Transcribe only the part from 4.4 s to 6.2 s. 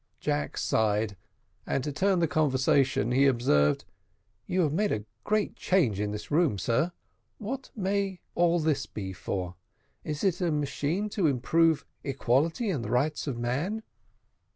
"You have made a great change in